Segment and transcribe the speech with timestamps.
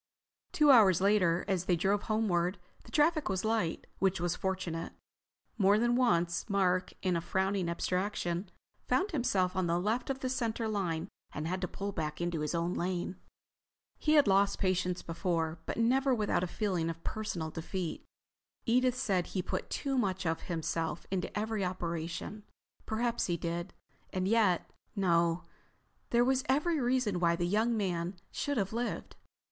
[0.51, 4.93] Two hours later, as they drove homeward, the traffic was light, which was fortunate.
[5.59, 8.49] More than once Mark, in a frowning abstraction,
[8.87, 12.39] found himself on the left of the center line and had to pull back into
[12.39, 13.15] his own lane.
[13.99, 18.03] He had lost patients before, but never without a feeling of personal defeat.
[18.65, 22.41] Edith said he put too much of himself into every operation.
[22.87, 23.71] Perhaps he did.
[24.11, 25.43] And yet—No,
[26.09, 29.15] there was every reason why the young man should have lived.